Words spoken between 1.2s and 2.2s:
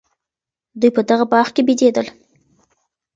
باغ کي بېدېدل.